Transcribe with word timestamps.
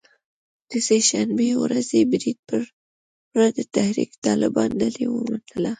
د 0.69 0.71
سه 0.87 0.97
شنبې 1.09 1.49
ورځې 1.63 1.99
برید 2.11 2.37
پړه 2.47 3.47
د 3.57 3.59
تحریک 3.75 4.11
طالبان 4.25 4.69
ډلې 4.81 5.05
ومنله 5.09 5.69